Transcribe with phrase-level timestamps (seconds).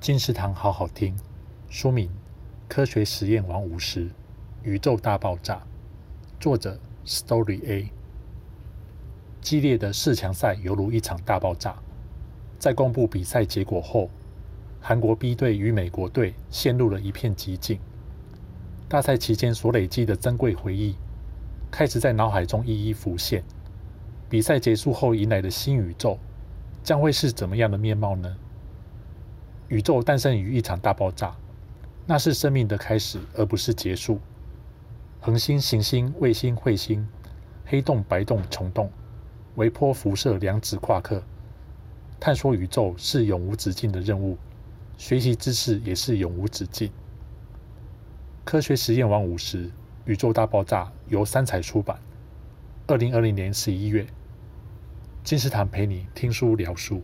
[0.00, 1.14] 金石堂好好听。
[1.68, 2.08] 书名：
[2.66, 4.08] 科学实验王五十，
[4.62, 5.62] 宇宙大爆炸。
[6.40, 7.90] 作者：Story A。
[9.42, 11.76] 激烈的四强赛犹如一场大爆炸。
[12.58, 14.08] 在公布比赛结果后，
[14.80, 17.78] 韩国 B 队与美国队陷入了一片寂静。
[18.88, 20.96] 大赛期间所累积的珍贵回忆，
[21.70, 23.44] 开始在脑海中一一浮现。
[24.30, 26.18] 比赛结束后迎来的新宇宙，
[26.82, 28.34] 将会是怎么样的面貌呢？
[29.70, 31.32] 宇宙诞生于一场大爆炸，
[32.04, 34.18] 那是生命的开始，而不是结束。
[35.20, 37.06] 恒星、行星、卫星、彗星、
[37.64, 38.90] 黑洞、白洞、虫洞、
[39.54, 41.22] 微波辐射、量子夸克，
[42.18, 44.36] 探索宇宙是永无止境的任务，
[44.98, 46.90] 学习知识也是永无止境。
[48.44, 49.70] 科学实验王五十：
[50.04, 51.96] 宇宙大爆炸由三彩出版，
[52.88, 54.04] 二零二零年十一月。
[55.22, 57.00] 金石堂陪你听书聊书。